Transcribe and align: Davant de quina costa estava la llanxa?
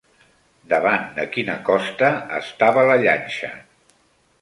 Davant 0.71 1.03
de 1.19 1.27
quina 1.35 1.59
costa 1.69 2.11
estava 2.41 2.89
la 2.91 2.99
llanxa? 3.07 3.55